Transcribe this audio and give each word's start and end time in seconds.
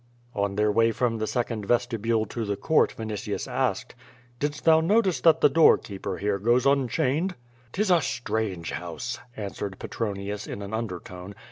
On 0.33 0.55
their 0.55 0.71
way 0.71 0.91
from 0.91 1.19
the 1.19 1.27
second 1.27 1.63
vestibule 1.67 2.25
to 2.25 2.43
the 2.43 2.55
court 2.55 2.91
Vini 2.93 3.13
tius 3.13 3.47
asked: 3.47 3.93
"Didst 4.39 4.65
thou 4.65 4.81
notice 4.81 5.21
that 5.21 5.41
the 5.41 5.47
door 5.47 5.77
keeper 5.77 6.17
here 6.17 6.39
goes 6.39 6.65
un 6.65 6.87
chained?"" 6.87 7.35
^Tis 7.73 7.95
a 7.95 8.01
strange 8.01 8.71
house," 8.71 9.19
answered 9.37 9.77
Petronius 9.77 10.47
in 10.47 10.63
an 10.63 10.73
under 10.73 10.99
tone. 10.99 11.35